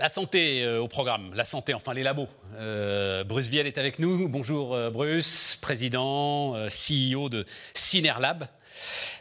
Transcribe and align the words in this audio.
La 0.00 0.08
santé 0.08 0.62
euh, 0.62 0.78
au 0.78 0.86
programme, 0.86 1.32
la 1.34 1.44
santé, 1.44 1.74
enfin 1.74 1.92
les 1.92 2.04
labos. 2.04 2.28
Euh, 2.54 3.24
Bruce 3.24 3.48
Vielle 3.48 3.66
est 3.66 3.78
avec 3.78 3.98
nous. 3.98 4.28
Bonjour 4.28 4.72
euh, 4.72 4.90
Bruce, 4.90 5.58
président, 5.60 6.54
CEO 6.68 7.28
de 7.28 7.44
Cinerlab. 7.74 8.46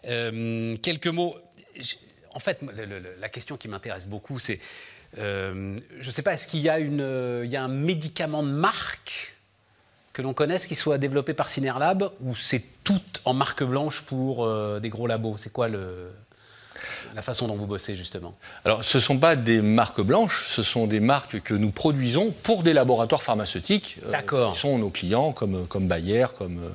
quelques 0.04 1.08
mots. 1.08 1.36
En 2.36 2.40
fait, 2.40 2.64
la 3.20 3.30
question 3.30 3.58
qui 3.58 3.68
m'intéresse 3.68 4.06
beaucoup, 4.06 4.38
c'est, 4.38 4.60
je 5.16 5.74
ne 6.06 6.12
sais 6.12 6.22
pas, 6.22 6.36
est-ce 6.36 6.48
qu'il 6.48 6.60
y, 6.60 6.70
a 6.70 6.80
y 6.80 7.56
a 7.56 7.64
un 7.64 7.68
médicament 7.68 8.44
de 8.44 8.52
marque 8.52 9.36
que 10.14 10.22
l'on 10.22 10.36
connaisse 10.36 10.68
qui 10.68 10.76
soit 10.76 11.00
développé 11.00 11.34
par 11.34 11.50
Cinerlab 11.50 12.12
ou 12.20 12.36
c'est 12.36 12.64
tout 12.84 13.02
en 13.26 13.34
marque 13.34 13.64
blanche 13.64 14.02
pour 14.02 14.48
des 14.80 14.90
gros 14.92 15.08
labos? 15.08 15.38
C'est 15.38 15.52
quoi 15.52 15.70
le 15.70 16.12
la 17.16 17.22
façon 17.22 17.48
dont 17.48 17.56
vous 17.56 17.68
bossez 17.68 17.96
justement 17.96 18.36
Alors 18.66 18.84
ce 18.84 18.98
ne 18.98 19.02
sont 19.02 19.18
pas 19.18 19.36
des 19.36 19.62
marques 19.62 20.02
blanches, 20.02 20.46
ce 20.48 20.64
sont 20.64 20.88
des 20.88 21.00
marques 21.00 21.42
que 21.42 21.54
nous 21.54 21.72
produisons 21.72 22.34
pour 22.44 22.64
des 22.64 22.74
laboratoires 22.74 23.24
pharmaceutiques 23.24 23.98
euh, 24.06 24.52
qui 24.52 24.60
sont 24.60 24.78
nos 24.78 24.90
clients 24.90 25.32
comme, 25.32 25.68
comme 25.68 25.88
Bayer, 25.88 26.26
comme, 26.38 26.60
euh, 26.64 26.70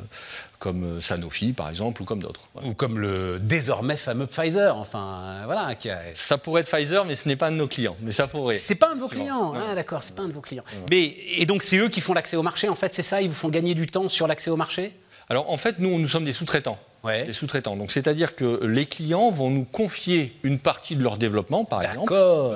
comme 0.58 1.00
Sanofi 1.00 1.52
par 1.52 1.68
exemple 1.68 2.02
ou 2.02 2.04
comme 2.04 2.22
d'autres. 2.22 2.48
Ou 2.64 2.74
comme 2.74 2.98
le 2.98 3.38
désormais 3.40 3.96
fameux 3.96 4.26
Pfizer, 4.26 4.76
enfin 4.76 5.20
euh, 5.22 5.42
voilà. 5.44 5.74
Qui 5.74 5.88
Ça 6.12 6.38
pourrait 6.38 6.62
être 6.62 6.70
Pfizer 6.70 7.04
mais 7.04 7.14
ce 7.14 7.28
n'est 7.28 7.36
pas 7.36 7.48
un 7.48 7.52
de 7.52 7.56
nos 7.56 7.68
clients, 7.68 7.96
mais 8.00 8.12
ça 8.12 8.26
pourrait. 8.26 8.58
C'est 8.58 8.74
pas 8.74 8.92
un 8.92 8.96
de 8.96 9.00
vos 9.00 9.08
clients, 9.08 9.54
ah, 9.54 9.74
d'accord, 9.74 10.02
c'est 10.02 10.14
pas 10.14 10.22
un 10.22 10.28
de 10.28 10.32
vos 10.32 10.40
clients. 10.40 10.64
Mais, 10.90 11.14
et 11.36 11.46
donc 11.46 11.62
c'est 11.62 11.78
eux 11.78 11.88
qui 11.88 12.00
font 12.00 12.14
l'accès 12.14 12.36
au 12.36 12.42
marché 12.42 12.68
en 12.68 12.76
fait, 12.76 12.94
c'est 12.94 13.02
ça, 13.02 13.22
ils 13.22 13.28
vous 13.28 13.34
font 13.34 13.48
gagner 13.48 13.74
du 13.74 13.86
temps 13.86 14.08
sur 14.08 14.26
l'accès 14.26 14.50
au 14.50 14.56
marché? 14.56 14.94
Alors 15.28 15.50
en 15.50 15.56
fait, 15.56 15.78
nous, 15.78 15.98
nous 15.98 16.08
sommes 16.08 16.24
des 16.24 16.32
sous-traitants. 16.32 16.78
Ouais. 17.04 17.32
sous-traitants. 17.32 17.76
Donc, 17.76 17.90
c'est-à-dire 17.90 18.34
que 18.34 18.64
les 18.64 18.86
clients 18.86 19.30
vont 19.30 19.50
nous 19.50 19.64
confier 19.64 20.36
une 20.42 20.58
partie 20.58 20.94
de 20.94 21.02
leur 21.02 21.18
développement, 21.18 21.64
par 21.64 21.82
exemple, 21.82 22.12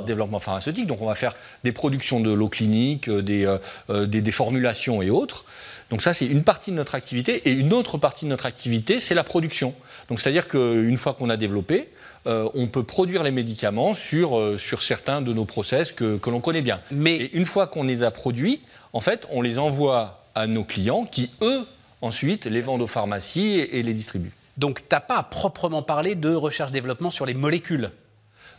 développement 0.06 0.38
pharmaceutique. 0.38 0.86
Donc, 0.86 1.02
on 1.02 1.06
va 1.06 1.14
faire 1.14 1.34
des 1.64 1.72
productions 1.72 2.20
de 2.20 2.32
l'eau 2.32 2.48
clinique, 2.48 3.08
euh, 3.08 3.58
euh, 3.90 4.06
des, 4.06 4.20
des, 4.20 4.30
formulations 4.30 5.02
et 5.02 5.10
autres. 5.10 5.44
Donc, 5.90 6.00
ça, 6.00 6.12
c'est 6.12 6.26
une 6.26 6.44
partie 6.44 6.70
de 6.70 6.76
notre 6.76 6.94
activité. 6.94 7.42
Et 7.48 7.52
une 7.52 7.72
autre 7.72 7.98
partie 7.98 8.24
de 8.24 8.30
notre 8.30 8.46
activité, 8.46 9.00
c'est 9.00 9.14
la 9.14 9.24
production. 9.24 9.74
Donc, 10.08 10.20
c'est-à-dire 10.20 10.46
qu'une 10.46 10.96
fois 10.96 11.14
qu'on 11.14 11.28
a 11.28 11.36
développé, 11.36 11.88
euh, 12.26 12.48
on 12.54 12.68
peut 12.68 12.84
produire 12.84 13.22
les 13.22 13.32
médicaments 13.32 13.94
sur, 13.94 14.58
sur 14.58 14.82
certains 14.82 15.22
de 15.22 15.32
nos 15.32 15.44
process 15.44 15.92
que, 15.92 16.18
que 16.18 16.30
l'on 16.30 16.40
connaît 16.40 16.62
bien. 16.62 16.78
Mais 16.90 17.16
et 17.16 17.36
une 17.36 17.46
fois 17.46 17.66
qu'on 17.66 17.82
les 17.82 18.04
a 18.04 18.10
produits, 18.10 18.62
en 18.92 19.00
fait, 19.00 19.26
on 19.30 19.42
les 19.42 19.58
envoie 19.58 20.24
à 20.34 20.46
nos 20.46 20.64
clients 20.64 21.04
qui, 21.04 21.30
eux, 21.42 21.66
ensuite 22.02 22.46
les 22.46 22.60
vendent 22.60 22.82
aux 22.82 22.86
pharmacies 22.86 23.60
et, 23.60 23.82
les 23.82 23.94
distribuent. 23.94 24.32
Donc 24.56 24.80
tu 24.80 24.86
n'as 24.92 25.00
pas 25.00 25.18
à 25.18 25.22
proprement 25.22 25.82
parler 25.82 26.14
de 26.14 26.34
recherche-développement 26.34 27.10
sur 27.10 27.26
les 27.26 27.34
molécules 27.34 27.90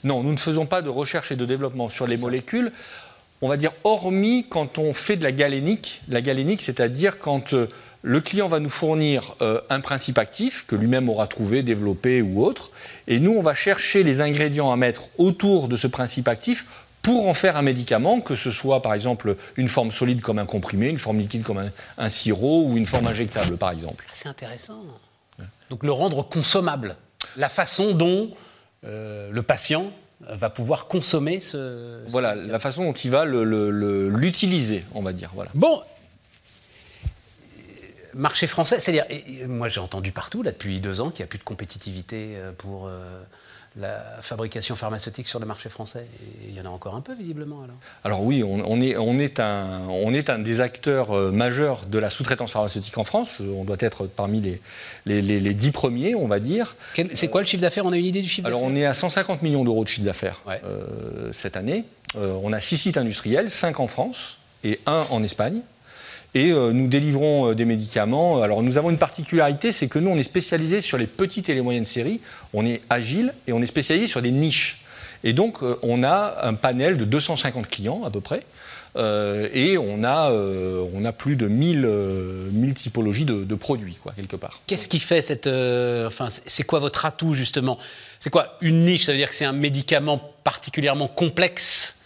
Non, 0.04 0.23
nous 0.23 0.31
ne 0.31 0.38
faisons 0.38 0.66
pas 0.66 0.81
de 0.81 0.89
recherche 0.89 1.31
et 1.31 1.36
de 1.36 1.45
développement 1.45 1.89
sur 1.89 2.08
les 2.08 2.17
molécules. 2.17 2.72
On 3.42 3.50
va 3.50 3.58
dire 3.58 3.72
hormis 3.84 4.48
quand 4.50 4.80
on 4.80 4.94
fait 4.94 5.16
de 5.16 5.23
la 5.23 5.31
galénique. 5.31 6.02
La 6.08 6.22
galénique, 6.22 6.62
c'est-à-dire 6.62 7.20
quand 7.20 7.54
euh, 7.54 7.67
le 8.02 8.20
client 8.20 8.48
va 8.48 8.59
nous 8.59 8.70
fournir 8.70 9.36
euh, 9.42 9.62
un 9.70 9.80
principe 9.80 10.17
actif 10.17 10.66
que 10.66 10.76
lui-même 10.76 11.09
aura 11.09 11.28
trouvé, 11.28 11.62
développé 11.62 12.22
ou 12.22 12.44
autre, 12.44 12.72
et 13.08 13.20
nous, 13.20 13.34
on 13.34 13.42
va 13.42 13.54
chercher 13.54 14.04
les 14.04 14.22
ingrédients 14.22 14.72
à 14.72 14.76
mettre 14.76 15.09
autour 15.17 15.67
de 15.67 15.78
ce 15.78 15.88
principe 15.88 16.28
actif 16.28 16.66
pour 17.02 17.28
en 17.28 17.34
faire 17.34 17.56
un 17.58 17.61
médicament, 17.61 18.20
que 18.20 18.36
ce 18.36 18.52
soit 18.52 18.82
par 18.82 18.94
exemple 18.94 19.38
une 19.56 19.70
forme 19.70 19.92
solide 19.92 20.22
comme 20.22 20.39
un 20.39 20.45
comprimé, 20.45 20.89
une 20.89 20.98
forme 20.98 21.20
liquide 21.20 21.44
comme 21.44 21.70
un, 21.98 22.09
sirop 22.09 22.66
ou 22.66 22.76
une 22.76 22.86
forme 22.86 23.08
injectable 23.08 23.56
par 23.56 23.72
exemple. 23.72 24.06
C'est 24.11 24.28
intéressant. 24.28 24.84
Donc 25.70 25.84
le 25.84 25.92
rendre 25.92 26.24
consommable, 26.24 26.96
la 27.36 27.50
façon 27.50 27.94
dont 27.94 28.32
euh, 28.86 29.30
le 29.32 29.44
patient 29.44 29.92
va 30.22 30.50
pouvoir 30.50 30.88
consommer 30.88 31.40
ce... 31.42 32.08
Voilà, 32.08 32.36
la 32.36 32.60
façon 32.60 32.86
dont 32.86 32.94
il 32.94 33.12
va 33.12 33.26
l'utiliser, 33.26 34.84
on 34.94 35.02
va 35.02 35.14
dire. 35.14 35.32
Voilà. 35.36 35.52
Bon, 35.54 35.82
marché 38.17 38.48
français, 38.48 38.80
c'est-à-dire, 38.80 39.06
moi 39.48 39.70
j'ai 39.70 39.80
entendu 39.80 40.11
partout, 40.11 40.44
là, 40.44 40.52
depuis 40.52 40.80
deux 40.80 41.02
ans, 41.02 41.11
qu'il 41.11 41.23
n'y 41.23 41.28
a 41.28 41.30
plus 41.30 41.40
de 41.40 41.44
compétitivité 41.44 42.34
euh, 42.36 42.52
pour 42.52 42.88
euh, 42.88 43.22
la 43.80 44.04
fabrication 44.21 44.76
pharmaceutique 44.76 45.27
sur 45.27 45.39
le 45.39 45.45
marché 45.45 45.70
français. 45.70 46.08
Et 46.21 46.49
il 46.49 46.55
y 46.55 46.61
en 46.61 46.65
a 46.65 46.70
encore 46.70 46.95
un 46.95 47.02
peu, 47.02 47.14
visiblement, 47.14 47.64
alors 47.64 47.76
Alors 48.04 48.23
oui, 48.23 48.43
on, 48.43 48.82
est, 48.82 48.98
on, 48.98 49.20
est, 49.20 49.39
un, 49.39 49.82
on 49.89 50.14
est 50.14 50.30
un 50.30 50.39
des 50.39 50.61
acteurs 50.61 51.15
euh, 51.15 51.32
majeurs 51.32 51.86
de 51.86 51.99
la 51.99 52.10
sous-traitance 52.10 52.52
pharmaceutique 52.52 52.98
en 52.98 53.04
France. 53.04 53.39
On 53.39 53.64
doit 53.64 53.77
être 53.80 54.08
parmi 54.08 54.42
les, 54.42 54.61
les, 55.05 55.21
les, 55.21 55.54
dix 55.54 55.71
premiers, 55.71 56.16
on 56.16 56.27
va 56.27 56.39
dire. 56.39 56.76
C'est 57.14 57.27
quoi 57.27 57.42
le 57.42 57.48
chiffre 57.48 57.61
d'affaires? 57.61 57.86
On 57.86 57.93
a 57.93 57.98
une 57.98 58.05
idée 58.05 58.21
du 58.21 58.30
chiffre 58.30 58.49
d'affaires? 58.49 58.58
Alors 58.58 58.71
on 58.71 58.76
est 58.76 58.86
à 58.86 58.93
150 58.93 59.42
millions 59.42 59.64
d'euros 59.64 59.83
de 59.83 59.89
chiffre 59.89 60.05
d'affaires 60.05 60.43
cette 61.32 61.58
année. 61.58 61.83
on 62.16 62.54
a 62.54 62.60
six 62.60 62.77
sites 62.77 62.98
industriels, 62.98 63.49
cinq 63.49 63.80
en 63.80 63.87
France 63.87 64.39
et 64.64 64.80
un 64.86 65.05
en 65.10 65.23
Espagne 65.23 65.61
et 66.33 66.52
euh, 66.52 66.71
nous 66.71 66.88
délivrons 66.88 67.49
euh, 67.49 67.55
des 67.55 67.65
médicaments. 67.65 68.42
Alors 68.42 68.61
nous 68.61 68.77
avons 68.77 68.89
une 68.89 68.98
particularité, 68.98 69.71
c'est 69.71 69.88
que 69.88 69.99
nous 69.99 70.10
on 70.10 70.17
est 70.17 70.23
spécialisé 70.23 70.82
sur 70.82 70.98
les 70.98 71.08
petites 71.08 71.49
et 71.49 71.54
les 71.54 71.61
moyennes 71.61 71.86
séries, 71.86 72.21
on 72.54 72.65
est 72.65 72.82
agile 72.89 73.33
et 73.48 73.54
on 73.54 73.61
est 73.61 73.67
spécialisé 73.67 74.08
sur 74.08 74.21
des 74.21 74.32
niches. 74.32 74.83
Et 75.23 75.33
donc 75.33 75.64
euh, 75.64 75.77
on 75.82 76.04
a 76.04 76.37
un 76.43 76.54
panel 76.54 76.98
de 76.98 77.05
250 77.05 77.67
clients 77.70 78.04
à 78.04 78.11
peu 78.11 78.21
près. 78.21 78.42
et 79.54 79.77
on 79.77 80.04
a, 80.04 80.32
on 80.32 81.05
a 81.05 81.11
plus 81.11 81.36
de 81.36 81.48
1000, 81.48 81.86
1000 82.52 82.73
typologies 82.73 83.26
de, 83.26 83.55
produits, 83.55 83.95
quoi, 84.02 84.11
quelque 84.16 84.36
part. 84.36 84.60
Qu'est-ce 84.66 84.87
qui 84.87 84.99
fait 84.99 85.21
cette. 85.21 85.45
enfin, 86.08 86.30
c'est 86.30 86.64
quoi 86.64 86.80
votre 86.80 87.05
atout, 87.05 87.36
justement? 87.36 87.77
C'est 88.20 88.32
quoi 88.32 88.58
une 88.61 88.86
niche? 88.86 89.05
Ça 89.05 89.11
veut 89.11 89.20
dire 89.20 89.30
que 89.30 89.36
c'est 89.36 89.45
un 89.45 89.54
médicament 89.54 90.20
particulièrement 90.43 91.08
complexe? 91.08 91.97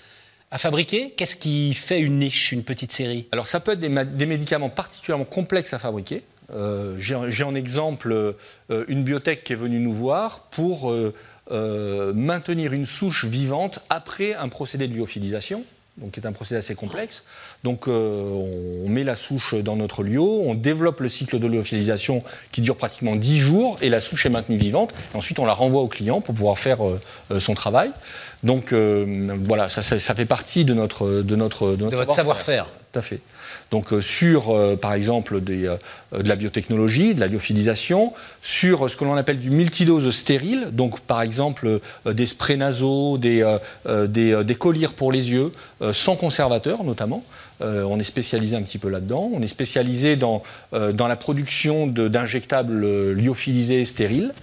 À 0.52 0.58
fabriquer 0.58 1.12
Qu'est-ce 1.12 1.36
qui 1.36 1.74
fait 1.74 2.00
une 2.00 2.20
niche, 2.20 2.52
une 2.52 2.64
petite 2.64 2.92
série? 2.92 3.28
Alors 3.32 3.48
ça 3.48 3.60
peut 3.60 3.72
être 3.72 3.80
des, 3.80 4.26
médicaments 4.26 4.70
particulièrement 4.70 5.26
complexes 5.26 5.74
à 5.74 5.80
fabriquer. 5.80 6.24
Euh, 6.54 6.96
j'ai 6.98 7.44
en 7.44 7.56
exemple 7.56 8.12
euh, 8.12 8.86
une 8.90 9.04
biotech 9.04 9.44
qui 9.44 9.54
est 9.54 9.56
venue 9.56 9.80
nous 9.80 9.94
voir 9.94 10.42
pour 10.52 10.92
euh, 10.92 12.14
maintenir 12.14 12.74
une 12.74 12.86
souche 12.86 13.26
vivante 13.26 13.80
après 13.90 14.36
un 14.36 14.50
procédé 14.50 14.88
de 14.88 14.94
lyophilisation 14.94 15.64
donc 15.98 16.12
qui 16.12 16.20
est 16.20 16.26
un 16.26 16.32
procédé 16.32 16.58
assez 16.58 16.76
complexe. 16.76 17.26
Donc 17.64 17.88
on 17.88 18.88
met 18.88 19.04
la 19.04 19.16
souche 19.16 19.56
dans 19.56 19.76
notre 19.76 20.04
lieu, 20.04 20.20
on 20.20 20.56
développe 20.56 21.02
le 21.02 21.10
cycle 21.10 21.38
de 21.38 21.48
lyophilisation 21.48 22.24
qui 22.52 22.62
dure 22.62 22.78
pratiquement 22.78 23.16
10 23.16 23.38
jours 23.38 23.78
et 23.82 23.90
la 23.90 24.00
souche 24.00 24.26
est 24.26 24.30
maintenue 24.30 24.58
vivante. 24.58 24.94
Et 25.14 25.18
ensuite 25.18 25.40
on 25.40 25.46
la 25.46 25.54
renvoie 25.54 25.82
au 25.82 25.88
client 25.88 26.22
pour 26.22 26.34
pouvoir 26.34 26.58
faire 26.58 26.80
son 27.40 27.54
travail. 27.54 27.92
Donc 28.44 28.74
euh, 28.74 29.38
voilà, 29.46 29.70
ça, 29.70 29.82
fait 29.82 30.26
partie 30.26 30.66
de 30.66 30.74
notre, 30.74 31.22
de 31.22 31.36
notre, 31.36 31.76
de 31.76 31.86
votre 31.86 32.14
savoir-faire. 32.14 32.66
Tout 32.92 33.00
à 33.00 33.02
fait. 33.02 33.20
Donc 33.72 33.94
euh, 33.94 34.02
sur, 34.02 34.50
euh, 34.50 34.76
par 34.76 34.94
exemple, 34.94 35.42
des, 35.42 35.62
de 36.12 36.28
la 36.28 36.36
biotechnologie, 36.36 37.16
de 37.16 37.22
la 37.22 37.28
lyophilisation, 37.28 38.14
sur 38.42 38.90
ce 38.90 38.98
que 38.98 39.06
l'on 39.06 39.16
appelle 39.16 39.40
du 39.40 39.50
multidose 39.50 40.10
stérile, 40.14 40.70
donc 40.74 41.00
par 41.00 41.22
exemple 41.22 41.80
des 42.06 42.26
sprays 42.26 42.58
nasaux, 42.58 43.18
des, 43.18 43.58
des, 44.08 44.44
des 44.44 44.56
collyres 44.56 44.94
pour 44.94 45.12
les 45.12 45.32
yeux, 45.32 45.52
sans 45.92 46.16
conservateur 46.16 46.84
notamment. 46.84 47.24
On 47.62 48.00
est 48.00 48.04
spécialisé 48.04 48.56
un 48.56 48.62
petit 48.62 48.78
peu 48.78 48.90
là-dedans. 48.90 49.30
On 49.34 49.42
est 49.42 49.48
spécialisé 49.48 50.16
dans, 50.16 50.42
dans 50.72 51.08
la 51.08 51.16
production 51.16 51.88
d'injectables 51.88 53.12
lyophilisés 53.12 53.86
stériles. 53.86 54.34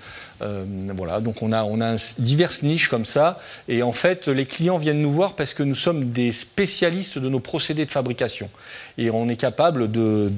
Euh, 0.43 0.65
voilà, 0.95 1.21
donc 1.21 1.43
on 1.43 1.53
a, 1.53 1.65
on 1.65 1.81
a 1.81 1.97
diverses 2.19 2.63
niches 2.63 2.89
comme 2.89 3.05
ça. 3.05 3.39
Et 3.69 3.83
en 3.83 3.93
fait, 3.93 4.29
les 4.29 4.47
clients 4.47 4.79
viennent 4.79 5.03
nous 5.03 5.13
voir 5.13 5.35
parce 5.35 5.55
que 5.55 5.63
nous 5.63 5.75
sommes 5.75 6.11
des 6.11 6.33
spécialistes 6.33 7.19
de 7.19 7.29
nos 7.29 7.41
procédés 7.41 7.85
de 7.85 7.91
fabrication. 7.91 8.49
Et 8.97 9.11
on 9.11 9.29
est 9.29 9.37
capable 9.37 9.91
de, 9.91 10.29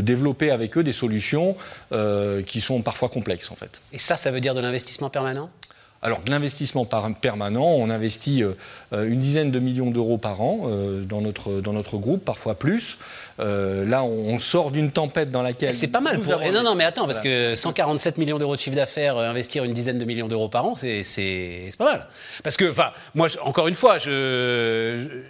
développer 0.00 0.50
avec 0.50 0.76
eux 0.78 0.82
des 0.82 0.92
solutions 0.92 1.56
euh, 1.92 2.42
qui 2.42 2.60
sont 2.60 2.82
parfois 2.82 3.08
complexes 3.08 3.50
en 3.50 3.56
fait. 3.56 3.80
Et 3.92 3.98
ça, 3.98 4.16
ça 4.16 4.30
veut 4.30 4.40
dire 4.40 4.54
de 4.54 4.60
l'investissement 4.60 5.10
permanent? 5.10 5.50
Alors, 6.02 6.22
de 6.22 6.30
l'investissement 6.30 6.86
permanent, 6.86 7.66
on 7.66 7.90
investit 7.90 8.42
euh, 8.42 8.52
euh, 8.94 9.06
une 9.06 9.20
dizaine 9.20 9.50
de 9.50 9.58
millions 9.58 9.90
d'euros 9.90 10.16
par 10.16 10.40
an 10.40 10.62
euh, 10.64 11.02
dans, 11.04 11.20
notre, 11.20 11.60
dans 11.60 11.74
notre 11.74 11.98
groupe, 11.98 12.24
parfois 12.24 12.54
plus. 12.54 12.96
là, 13.38 14.02
on, 14.02 14.38
sort 14.38 14.70
d'une 14.70 14.90
tempête 14.90 15.30
dans 15.30 15.42
laquelle. 15.42 15.74
C'est 15.74 15.88
pas 15.88 16.00
mal 16.00 16.18
pour. 16.18 16.40
non, 16.52 16.62
non, 16.62 16.74
mais 16.74 16.84
attends, 16.84 17.06
parce 17.06 17.20
que 17.20 17.54
147 17.54 18.16
millions 18.16 18.38
d'euros 18.38 18.56
de 18.56 18.60
chiffre 18.60 18.76
d'affaires, 18.76 19.18
investir 19.18 19.64
une 19.64 19.74
dizaine 19.74 19.98
de 19.98 20.04
millions 20.06 20.28
d'euros 20.28 20.48
par 20.48 20.64
an, 20.64 20.74
c'est 20.76 21.70
pas 21.76 21.84
mal. 21.84 22.08
Parce 22.42 22.56
que, 22.56 22.70
enfin, 22.70 22.92
moi, 23.14 23.28
encore 23.42 23.68
une 23.68 23.74
fois, 23.74 23.98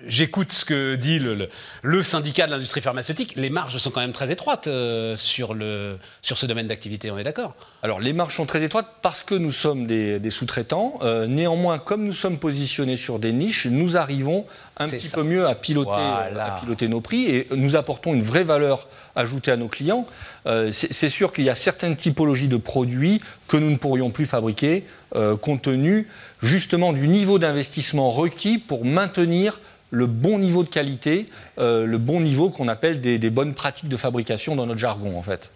j'écoute 0.06 0.52
ce 0.52 0.64
que 0.64 0.94
dit 0.94 1.18
le, 1.18 1.48
le, 1.82 2.02
syndicat 2.04 2.46
de 2.46 2.52
l'industrie 2.52 2.80
pharmaceutique. 2.80 3.34
Les 3.34 3.50
marges 3.50 3.76
sont 3.76 3.90
quand 3.90 4.00
même 4.00 4.12
très 4.12 4.30
étroites 4.30 4.68
sur, 5.16 5.54
le, 5.54 5.98
sur 6.22 6.38
ce 6.38 6.46
domaine 6.46 6.68
d'activité, 6.68 7.10
on 7.10 7.18
est 7.18 7.24
d'accord? 7.24 7.56
Alors, 7.82 7.98
les 7.98 8.12
marges 8.12 8.36
sont 8.36 8.46
très 8.46 8.62
étroites 8.62 8.86
parce 9.02 9.24
que 9.24 9.34
nous 9.34 9.50
sommes 9.50 9.86
des, 9.86 10.20
des 10.20 10.30
sous-traitants 10.30 10.59
euh, 11.02 11.26
néanmoins, 11.26 11.78
comme 11.78 12.04
nous 12.04 12.12
sommes 12.12 12.38
positionnés 12.38 12.96
sur 12.96 13.18
des 13.18 13.32
niches, 13.32 13.66
nous 13.66 13.96
arrivons 13.96 14.44
un 14.78 14.88
petit 14.88 15.08
peu 15.08 15.22
mieux 15.22 15.46
à 15.46 15.54
piloter, 15.54 15.90
à 15.90 16.58
piloter 16.60 16.88
nos 16.88 17.00
prix 17.00 17.26
et 17.26 17.48
nous 17.54 17.76
apportons 17.76 18.14
une 18.14 18.22
vraie 18.22 18.44
valeur 18.44 18.88
ajoutée 19.14 19.50
à 19.50 19.56
nos 19.56 19.68
clients. 19.68 20.06
Euh, 20.46 20.70
c'est 20.72 21.08
sûr 21.08 21.32
qu'il 21.32 21.44
y 21.44 21.50
a 21.50 21.54
certaines 21.54 21.96
typologies 21.96 22.48
de 22.48 22.56
produits 22.56 23.20
que 23.48 23.56
nous 23.56 23.70
ne 23.70 23.76
pourrions 23.76 24.10
plus 24.10 24.26
fabriquer 24.26 24.84
euh, 25.16 25.36
compte 25.36 25.62
tenu 25.62 26.06
justement 26.42 26.92
du 26.92 27.08
niveau 27.08 27.38
d'investissement 27.38 28.10
requis 28.10 28.58
pour 28.58 28.84
maintenir 28.84 29.60
le 29.90 30.06
bon 30.06 30.38
niveau 30.38 30.62
de 30.62 30.68
qualité, 30.68 31.26
euh, 31.58 31.84
le 31.84 31.98
bon 31.98 32.20
niveau 32.20 32.50
qu'on 32.50 32.68
appelle 32.68 33.00
des, 33.00 33.18
bonnes 33.30 33.54
pratiques 33.54 33.88
de 33.88 33.96
fabrication 33.96 34.56
dans 34.56 34.66
notre 34.66 34.78
jargon 34.78 35.16
en 35.18 35.22
fait. 35.22 35.50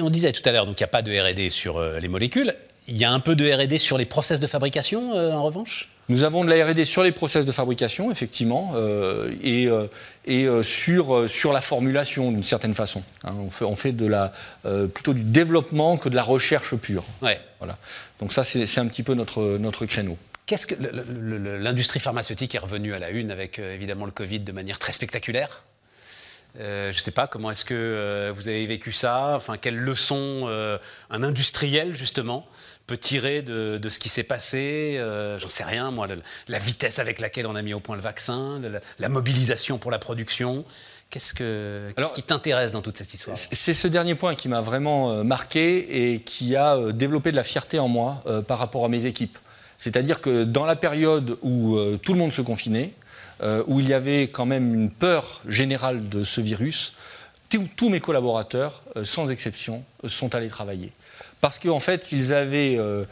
on 0.00 0.10
disait 0.10 0.32
tout 0.32 0.42
à 0.48 0.52
l'heure, 0.52 0.66
donc 0.66 0.78
il 0.78 0.82
n'y 0.82 0.86
a 0.86 0.88
pas 0.88 1.02
de 1.02 1.12
R&D 1.12 1.50
sur 1.50 1.78
euh, 1.78 1.98
les 2.00 2.08
molécules. 2.08 2.54
Il 2.86 2.96
y 2.96 3.04
a 3.04 3.10
un 3.10 3.20
peu 3.20 3.34
de 3.34 3.50
R&D 3.50 3.78
sur 3.78 3.98
les 3.98 4.04
process 4.04 4.40
de 4.40 4.46
fabrication 4.46 5.12
en 5.12 5.42
revanche? 5.42 5.88
Nous 6.10 6.24
avons 6.24 6.44
de 6.44 6.50
la 6.50 6.66
R&D 6.66 6.84
sur 6.84 7.02
les 7.02 7.12
process 7.12 7.46
de 7.46 7.52
fabrication, 7.52 8.10
effectivement, 8.10 8.72
euh, 8.74 9.30
et, 9.42 9.68
euh, 9.68 9.86
et 10.26 10.44
euh, 10.44 10.62
sur, 10.62 11.28
sur 11.30 11.52
la 11.52 11.62
formulation, 11.62 12.30
d'une 12.30 12.42
certaine 12.42 12.74
façon. 12.74 13.02
Hein. 13.24 13.32
on, 13.38 13.50
fait, 13.50 13.64
on 13.64 13.74
fait 13.74 13.92
de 13.92 14.06
la, 14.06 14.32
plutôt 14.92 15.14
du 15.14 15.24
développement 15.24 15.96
que 15.96 16.10
de 16.10 16.16
la 16.16 16.22
recherche 16.22 16.74
pure. 16.76 17.04
Ouais. 17.22 17.40
Voilà. 17.58 17.78
Donc 18.20 18.32
ça, 18.32 18.44
c'est 18.44 18.78
un 18.78 18.86
petit 18.86 19.02
peu 19.02 19.14
notre, 19.14 19.58
notre 19.58 19.86
créneau. 19.86 20.18
Qu'est-ce 20.46 20.66
que 20.66 20.74
l'industrie 20.74 22.00
pharmaceutique 22.00 22.54
est 22.54 22.58
revenue 22.58 22.92
à 22.92 22.98
la 22.98 23.08
une 23.08 23.30
avec 23.30 23.58
évidemment 23.58 24.04
le 24.04 24.10
Covid 24.10 24.40
de 24.40 24.52
manière 24.52 24.78
très 24.78 24.92
spectaculaire? 24.92 25.62
Je 26.58 26.88
ne 26.88 26.92
sais 26.92 27.10
pas, 27.10 27.26
comment 27.26 27.50
est-ce 27.50 27.64
que 27.64 28.30
vous 28.36 28.48
avez 28.48 28.66
vécu 28.66 28.92
ça? 28.92 29.32
Enfin, 29.34 29.56
quelles 29.56 29.78
leçons 29.78 30.46
un 31.10 31.22
industriel, 31.22 31.96
justement, 31.96 32.46
peut 32.86 32.96
tirer 32.96 33.42
de, 33.42 33.80
ce 33.88 33.98
qui 33.98 34.08
s'est 34.08 34.22
passé 34.22 34.96
euh, 34.98 35.38
J'en 35.38 35.48
sais 35.48 35.64
rien, 35.64 35.90
moi, 35.90 36.06
la, 36.48 36.58
vitesse 36.58 36.98
avec 36.98 37.20
laquelle 37.20 37.46
on 37.46 37.54
a 37.54 37.62
mis 37.62 37.74
au 37.74 37.80
point 37.80 37.96
le 37.96 38.02
vaccin, 38.02 38.60
la, 38.98 39.08
mobilisation 39.08 39.78
pour 39.78 39.90
la 39.90 39.98
production. 39.98 40.64
Qu'est-ce, 41.10 41.34
que, 41.34 41.94
qui 42.14 42.22
t'intéresse 42.22 42.72
dans 42.72 42.82
toute 42.82 42.98
cette 42.98 43.12
histoire? 43.12 43.36
C'est 43.36 43.74
ce 43.74 43.88
dernier 43.88 44.14
point 44.14 44.34
qui 44.34 44.48
m'a 44.48 44.60
vraiment 44.60 45.12
euh, 45.12 45.22
marqué 45.22 46.12
et 46.12 46.20
qui 46.20 46.56
a 46.56 46.76
euh, 46.76 46.92
développé 46.92 47.30
de 47.30 47.36
la 47.36 47.42
fierté 47.42 47.78
en 47.78 47.88
moi 47.88 48.22
par 48.46 48.58
rapport 48.58 48.84
à 48.84 48.88
mes 48.88 49.06
équipes. 49.06 49.38
C'est-à-dire 49.78 50.20
que 50.20 50.44
dans 50.44 50.66
la 50.66 50.76
période 50.76 51.38
où 51.42 51.78
tout 52.02 52.12
le 52.12 52.18
monde 52.18 52.32
se 52.32 52.42
confinait, 52.42 52.92
où 53.66 53.80
il 53.80 53.88
y 53.88 53.92
avait 53.92 54.28
quand 54.28 54.46
même 54.46 54.72
une 54.72 54.90
peur 54.90 55.42
générale 55.46 56.08
de 56.08 56.24
ce 56.24 56.40
virus, 56.40 56.94
tous 57.76 57.90
mes 57.90 58.00
collaborateurs, 58.00 58.82
sans 59.02 59.30
exception, 59.30 59.84
sont 60.06 60.34
allés 60.34 60.48
travailler 60.48 60.92
parce 61.44 61.58
qu'en 61.58 61.78
fait, 61.78 62.10
ils 62.10 62.32
avaient 62.32 62.76
euh, 62.78 63.04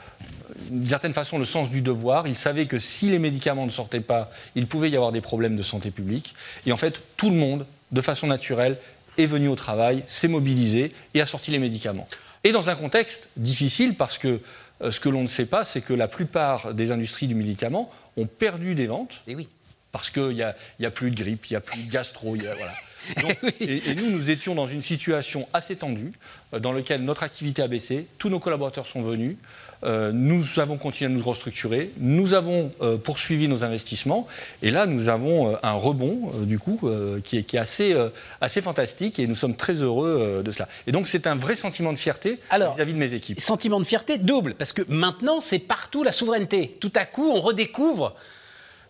d'une 0.71 0.89
certaine 0.89 1.13
façon 1.13 1.39
le 1.39 1.45
sens 1.45 1.69
du 1.69 1.83
devoir. 1.83 2.27
Ils 2.27 2.35
savaient 2.35 2.65
que 2.65 2.79
si 2.79 3.11
les 3.11 3.19
médicaments 3.19 3.67
ne 3.67 3.71
sortaient 3.71 4.01
pas, 4.01 4.31
il 4.55 4.67
pouvait 4.67 4.89
y 4.89 4.97
avoir 4.97 5.13
des 5.13 5.21
problèmes 5.21 5.55
de 5.55 5.63
santé 5.63 5.91
publique. 5.91 6.35
Et 6.65 6.73
en 6.73 6.79
fait, 6.79 7.03
tout 7.19 7.29
le 7.29 7.37
monde, 7.37 7.67
de 7.91 8.01
façon 8.01 8.27
naturelle, 8.27 8.79
est 9.19 9.27
venu 9.27 9.49
au 9.49 9.55
travail, 9.55 10.03
s'est 10.07 10.29
mobilisé 10.29 10.95
et 11.13 11.21
a 11.21 11.27
sorti 11.27 11.51
les 11.51 11.59
médicaments. 11.59 12.09
Et 12.43 12.53
dans 12.53 12.71
un 12.71 12.75
contexte 12.75 13.29
difficile, 13.37 13.97
parce 13.97 14.17
que 14.17 14.41
euh, 14.81 14.91
ce 14.91 14.99
que 14.99 15.11
l'on 15.11 15.21
ne 15.21 15.27
sait 15.27 15.45
pas, 15.45 15.63
c'est 15.63 15.83
que 15.83 15.93
la 15.93 16.09
plupart 16.09 16.73
des 16.73 16.91
industries 16.91 17.27
du 17.27 17.35
médicament 17.35 17.91
ont 18.17 18.25
perdu 18.27 18.75
des 18.75 18.87
ventes. 18.87 19.25
Et 19.27 19.35
oui. 19.35 19.51
Parce 19.93 20.11
qu'il 20.11 20.29
n'y 20.29 20.43
a, 20.43 20.57
a, 20.83 20.91
plus 20.91 21.11
de 21.11 21.17
grippe, 21.17 21.47
il 21.47 21.53
n'y 21.53 21.57
a 21.57 21.61
plus 21.61 21.83
de 21.83 21.91
gastro, 21.91 22.35
voilà. 22.35 22.73
et, 23.61 23.95
nous, 23.95 24.11
nous 24.11 24.31
étions 24.31 24.55
dans 24.55 24.67
une 24.67 24.83
situation 24.83 25.49
assez 25.53 25.77
tendue, 25.77 26.13
euh, 26.55 26.61
dans 26.61 26.73
laquelle 26.73 27.03
notre 27.05 27.23
activité 27.23 27.63
a 27.63 27.69
baissé, 27.69 28.07
tous 28.19 28.29
nos 28.29 28.39
collaborateurs 28.39 28.87
sont 28.87 29.03
venus, 29.03 29.37
euh, 29.85 30.13
nous 30.13 30.61
avons 30.61 30.77
continué 30.77 31.13
à 31.13 31.15
nous 31.15 31.23
restructurer, 31.23 31.91
nous 31.99 32.35
avons 32.35 32.71
euh, 32.81 32.97
poursuivi 32.97 33.49
nos 33.49 33.65
investissements, 33.65 34.27
et 34.63 34.71
là, 34.71 34.87
nous 34.87 35.09
avons 35.09 35.57
un 35.63 35.73
rebond, 35.73 36.33
du 36.43 36.59
coup, 36.59 36.81
qui 37.25 37.37
est, 37.39 37.55
assez, 37.55 37.95
assez 38.41 38.63
fantastique, 38.63 39.19
et 39.19 39.27
nous 39.27 39.35
sommes 39.35 39.57
très 39.57 39.83
heureux 39.83 40.43
de 40.45 40.51
cela. 40.53 40.69
Et 40.87 40.93
donc, 40.93 41.07
c'est 41.07 41.27
un 41.27 41.35
vrai 41.35 41.57
sentiment 41.57 41.93
de 41.93 41.99
fierté 41.99 42.39
vis-à-vis 42.51 42.95
de 42.95 42.99
mes 42.99 43.15
équipes. 43.15 43.41
Sentiment 43.41 43.81
de 43.81 43.87
fierté 43.87 44.19
double, 44.19 44.55
parce 44.55 44.73
que 44.73 44.83
maintenant, 44.89 45.41
c'est 45.41 45.59
partout 45.59 46.03
la 46.03 46.13
souveraineté. 46.13 46.77
Tout 46.81 46.93
à 46.95 47.05
coup, 47.05 47.31
on 47.31 47.41
redécouvre. 47.41 48.15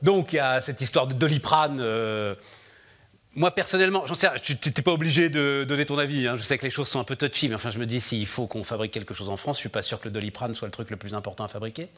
Donc, 0.02 0.32
il 0.32 0.36
y 0.36 0.40
a 0.40 0.60
cette 0.60 0.80
histoire 0.80 1.06
de 1.06 1.14
doliprane 1.14 1.80
moi, 3.34 3.50
personnellement, 3.50 4.04
j'en 4.06 4.14
sais, 4.14 4.28
tu 4.42 4.54
n'es 4.54 4.82
pas 4.82 4.92
obligé 4.92 5.30
de 5.30 5.64
donner 5.66 5.86
ton 5.86 5.96
avis. 5.96 6.26
Hein. 6.26 6.36
Je 6.36 6.42
sais 6.42 6.58
que 6.58 6.64
les 6.64 6.70
choses 6.70 6.88
sont 6.88 7.00
un 7.00 7.04
peu 7.04 7.16
touchy, 7.16 7.48
mais 7.48 7.54
enfin, 7.54 7.70
je 7.70 7.78
me 7.78 7.86
dis, 7.86 8.00
s'il 8.00 8.26
faut 8.26 8.46
qu'on 8.46 8.62
fabrique 8.62 8.92
quelque 8.92 9.14
chose 9.14 9.30
en 9.30 9.36
France, 9.36 9.56
je 9.56 9.60
suis 9.60 9.68
pas 9.68 9.82
sûr 9.82 10.00
que 10.00 10.04
le 10.06 10.10
doliprane 10.10 10.54
soit 10.54 10.68
le 10.68 10.72
truc 10.72 10.90
le 10.90 10.96
plus 10.96 11.14
important 11.14 11.44
à 11.44 11.48
fabriquer. 11.48 11.88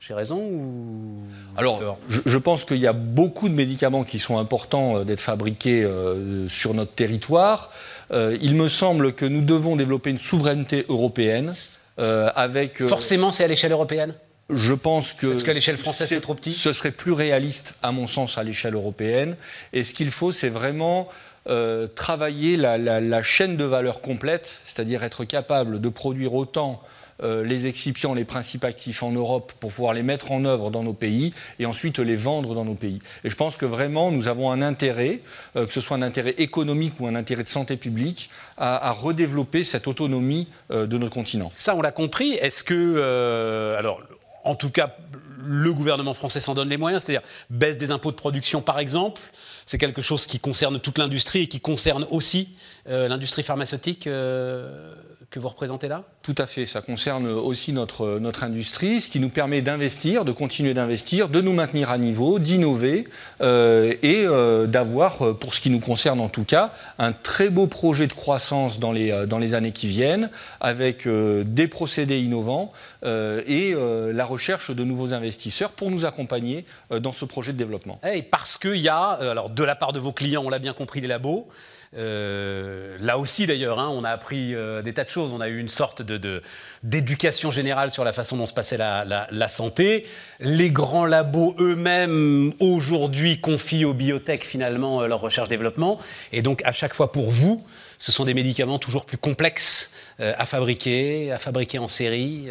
J'ai 0.00 0.14
raison 0.14 0.38
ou... 0.38 1.24
Alors, 1.56 1.98
je, 2.08 2.38
pense 2.38 2.64
qu'il 2.64 2.78
y 2.78 2.86
a 2.86 2.92
beaucoup 2.92 3.48
de 3.48 3.54
médicaments 3.54 4.04
qui 4.04 4.20
sont 4.20 4.38
importants 4.38 4.98
euh, 4.98 5.04
d'être 5.04 5.20
fabriqués 5.20 5.82
euh, 5.82 6.46
sur 6.48 6.72
notre 6.72 6.92
territoire. 6.92 7.70
Euh, 8.12 8.36
il 8.40 8.54
me 8.54 8.68
semble 8.68 9.12
que 9.12 9.26
nous 9.26 9.40
devons 9.40 9.74
développer 9.74 10.10
une 10.10 10.18
souveraineté 10.18 10.86
européenne 10.88 11.52
avec... 11.98 12.80
Forcément, 12.86 13.32
c'est 13.32 13.42
à 13.42 13.48
l'échelle 13.48 13.72
européenne? 13.72 14.14
Je 14.50 14.74
pense 14.74 15.12
que. 15.12 15.32
Est-ce 15.32 15.44
qu'à 15.44 15.52
l'échelle 15.52 15.76
française, 15.76 16.08
c'est 16.08 16.20
trop 16.20 16.34
petit 16.34 16.52
Ce 16.52 16.72
serait 16.72 16.90
plus 16.90 17.12
réaliste, 17.12 17.74
à 17.82 17.92
mon 17.92 18.06
sens, 18.06 18.38
à 18.38 18.42
l'échelle 18.42 18.74
européenne. 18.74 19.36
Et 19.72 19.84
ce 19.84 19.92
qu'il 19.92 20.10
faut, 20.10 20.32
c'est 20.32 20.48
vraiment 20.48 21.08
euh, 21.48 21.86
travailler 21.86 22.56
la, 22.56 23.22
chaîne 23.22 23.56
de 23.56 23.64
valeur 23.64 24.00
complète, 24.00 24.60
c'est-à-dire 24.64 25.02
être 25.02 25.24
capable 25.24 25.80
de 25.80 25.88
produire 25.88 26.34
autant 26.34 26.82
euh, 27.22 27.42
les 27.42 27.66
excipients, 27.66 28.14
les 28.14 28.24
principes 28.24 28.64
actifs 28.64 29.02
en 29.02 29.10
Europe 29.12 29.52
pour 29.58 29.70
pouvoir 29.72 29.92
les 29.92 30.02
mettre 30.02 30.30
en 30.30 30.44
œuvre 30.44 30.70
dans 30.70 30.82
nos 30.82 30.92
pays 30.92 31.32
et 31.58 31.66
ensuite 31.66 31.98
les 31.98 32.16
vendre 32.16 32.54
dans 32.54 32.64
nos 32.64 32.74
pays. 32.74 33.00
Et 33.24 33.30
je 33.30 33.34
pense 33.34 33.56
que 33.56 33.66
vraiment 33.66 34.12
nous 34.12 34.28
avons 34.28 34.52
un 34.52 34.62
intérêt, 34.62 35.20
euh, 35.56 35.66
que 35.66 35.72
ce 35.72 35.80
soit 35.80 35.96
un 35.96 36.02
intérêt 36.02 36.34
économique 36.38 37.00
ou 37.00 37.06
un 37.06 37.14
intérêt 37.14 37.42
de 37.42 37.48
santé 37.48 37.76
publique, 37.76 38.30
à, 38.56 38.92
redévelopper 38.92 39.64
cette 39.64 39.88
autonomie 39.88 40.48
de 40.70 40.98
notre 40.98 41.12
continent. 41.12 41.50
Ça, 41.56 41.74
on 41.74 41.82
l'a 41.82 41.92
compris. 41.92 42.32
Est-ce 42.34 42.62
que. 42.62 43.74
alors, 43.78 44.00
en 44.48 44.54
tout 44.54 44.70
cas, 44.70 44.96
le 45.44 45.72
gouvernement 45.72 46.14
français 46.14 46.40
s'en 46.40 46.54
donne 46.54 46.68
les 46.68 46.78
moyens, 46.78 47.04
c'est-à-dire 47.04 47.26
baisse 47.50 47.78
des 47.78 47.90
impôts 47.90 48.10
de 48.10 48.16
production 48.16 48.62
par 48.62 48.78
exemple. 48.78 49.20
C'est 49.66 49.78
quelque 49.78 50.02
chose 50.02 50.26
qui 50.26 50.40
concerne 50.40 50.80
toute 50.80 50.98
l'industrie 50.98 51.42
et 51.42 51.46
qui 51.48 51.60
concerne 51.60 52.06
aussi 52.10 52.56
euh, 52.88 53.08
l'industrie 53.08 53.42
pharmaceutique. 53.42 54.06
Euh, 54.06 54.94
que 55.30 55.38
vous 55.38 55.48
représentez 55.48 55.88
là? 55.88 56.04
Tout 56.22 56.34
à 56.38 56.46
fait, 56.46 56.64
ça 56.64 56.80
concerne 56.80 57.26
aussi 57.26 57.74
notre, 57.74 58.18
notre 58.18 58.44
industrie, 58.44 59.00
ce 59.00 59.10
qui 59.10 59.20
nous 59.20 59.28
permet 59.28 59.60
d'investir, 59.60 60.24
de 60.24 60.32
continuer 60.32 60.72
d'investir, 60.72 61.28
de 61.28 61.40
nous 61.42 61.52
maintenir 61.52 61.90
à 61.90 61.98
niveau, 61.98 62.38
d'innover 62.38 63.06
euh, 63.42 63.92
et 64.02 64.24
euh, 64.26 64.66
d'avoir, 64.66 65.22
euh, 65.22 65.34
pour 65.34 65.54
ce 65.54 65.60
qui 65.60 65.68
nous 65.68 65.80
concerne 65.80 66.20
en 66.20 66.30
tout 66.30 66.44
cas, 66.44 66.72
un 66.98 67.12
très 67.12 67.50
beau 67.50 67.66
projet 67.66 68.06
de 68.06 68.12
croissance 68.14 68.78
dans 68.78 68.92
les, 68.92 69.26
dans 69.26 69.38
les 69.38 69.52
années 69.52 69.72
qui 69.72 69.86
viennent, 69.86 70.30
avec 70.60 71.06
des 71.06 71.68
procédés 71.68 72.20
innovants 72.20 72.72
et 73.04 73.74
la 73.74 74.24
recherche 74.24 74.70
de 74.70 74.84
nouveaux 74.84 75.12
investisseurs 75.14 75.72
pour 75.72 75.90
nous 75.90 76.04
accompagner 76.04 76.64
dans 76.90 77.12
ce 77.12 77.24
projet 77.24 77.52
de 77.52 77.58
développement. 77.58 78.00
Et 78.10 78.22
parce 78.22 78.58
qu'il 78.58 78.76
y 78.76 78.88
a, 78.88 79.04
alors 79.04 79.50
de 79.50 79.62
la 79.62 79.76
part 79.76 79.92
de 79.92 79.98
vos 79.98 80.12
clients, 80.12 80.42
on 80.44 80.50
l'a 80.50 80.58
bien 80.58 80.72
compris, 80.72 81.00
les 81.00 81.08
labos, 81.08 81.48
euh, 81.96 82.96
là 83.00 83.18
aussi, 83.18 83.46
d'ailleurs, 83.46 83.78
hein, 83.78 83.88
on 83.90 84.04
a 84.04 84.10
appris 84.10 84.54
euh, 84.54 84.82
des 84.82 84.92
tas 84.92 85.04
de 85.04 85.10
choses. 85.10 85.32
On 85.32 85.40
a 85.40 85.48
eu 85.48 85.58
une 85.58 85.68
sorte 85.68 86.02
de, 86.02 86.42
d'éducation 86.82 87.50
générale 87.50 87.90
sur 87.90 88.04
la 88.04 88.12
façon 88.12 88.36
dont 88.36 88.46
se 88.46 88.52
passait 88.52 88.76
la, 88.76 89.48
santé. 89.48 90.06
Les 90.40 90.70
grands 90.70 91.06
labos 91.06 91.54
eux-mêmes, 91.58 92.52
aujourd'hui, 92.60 93.40
confient 93.40 93.84
aux 93.84 93.94
biotech 93.94 94.44
finalement 94.44 95.02
euh, 95.02 95.06
leur 95.06 95.20
recherche-développement. 95.20 95.98
Et 96.32 96.42
donc, 96.42 96.62
à 96.64 96.72
chaque 96.72 96.94
fois, 96.94 97.12
pour 97.12 97.30
vous, 97.30 97.64
ce 97.98 98.12
sont 98.12 98.24
des 98.24 98.34
médicaments 98.34 98.78
toujours 98.78 99.04
plus 99.04 99.18
complexes 99.18 99.92
à 100.20 100.46
fabriquer, 100.46 101.32
à 101.32 101.38
fabriquer 101.38 101.78
en 101.78 101.88
série. 101.88 102.46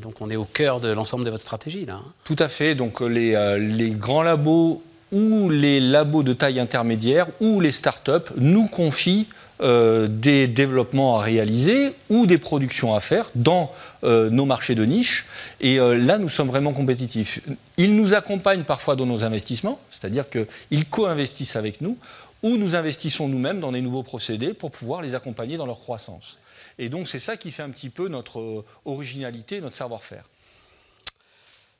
donc, 0.00 0.20
on 0.20 0.30
est 0.30 0.36
au 0.36 0.44
cœur 0.44 0.80
de 0.80 0.88
l'ensemble 0.88 1.24
de 1.24 1.30
votre 1.30 1.42
stratégie, 1.42 1.86
là. 1.86 2.00
Hein. 2.02 2.12
Tout 2.24 2.36
à 2.38 2.48
fait. 2.48 2.74
Donc, 2.74 3.00
les, 3.00 3.58
les 3.58 3.90
grands 3.90 4.22
labos 4.22 4.82
ou 5.12 5.50
les 5.50 5.78
labos 5.78 6.22
de 6.22 6.32
taille 6.32 6.58
intermédiaire 6.58 7.28
ou 7.40 7.60
les 7.60 7.70
start-up 7.70 8.30
nous 8.36 8.66
confient 8.66 9.28
euh, 9.62 10.08
des 10.08 10.48
développements 10.48 11.20
à 11.20 11.22
réaliser 11.22 11.94
ou 12.08 12.26
des 12.26 12.38
productions 12.38 12.96
à 12.96 13.00
faire 13.00 13.30
dans 13.36 13.70
euh, 14.02 14.28
nos 14.28 14.44
marchés 14.44 14.74
de 14.74 14.84
niche. 14.84 15.26
Et 15.60 15.78
euh, 15.78 15.96
là, 15.96 16.18
nous 16.18 16.28
sommes 16.28 16.48
vraiment 16.48 16.72
compétitifs. 16.72 17.40
Ils 17.76 17.94
nous 17.94 18.14
accompagnent 18.14 18.64
parfois 18.64 18.96
dans 18.96 19.06
nos 19.06 19.22
investissements, 19.22 19.78
c'est-à-dire 19.88 20.24
qu'ils 20.28 20.84
co-investissent 20.90 21.54
avec 21.54 21.80
nous, 21.80 21.96
ou 22.42 22.56
nous 22.56 22.74
investissons 22.74 23.28
nous-mêmes 23.28 23.60
dans 23.60 23.70
des 23.70 23.82
nouveaux 23.82 24.02
procédés 24.02 24.52
pour 24.52 24.72
pouvoir 24.72 25.00
les 25.00 25.14
accompagner 25.14 25.56
dans 25.56 25.66
leur 25.66 25.78
croissance. 25.78 26.38
Et 26.78 26.88
donc, 26.88 27.06
c'est 27.06 27.20
ça 27.20 27.36
qui 27.36 27.52
fait 27.52 27.62
un 27.62 27.70
petit 27.70 27.90
peu 27.90 28.08
notre 28.08 28.64
originalité, 28.84 29.60
notre 29.60 29.76
savoir-faire. 29.76 30.24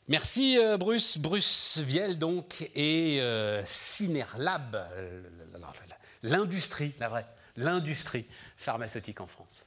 Merci 0.09 0.59
euh, 0.59 0.77
Bruce. 0.77 1.19
Bruce 1.19 1.79
Viel 1.79 2.19
donc 2.19 2.69
et 2.75 3.21
euh, 3.21 3.63
Cinerlab, 3.65 4.75
euh, 4.75 5.23
l'industrie, 6.23 6.95
la 6.99 7.09
vraie, 7.09 7.27
l'industrie 7.57 8.27
pharmaceutique 8.57 9.21
en 9.21 9.27
France. 9.27 9.65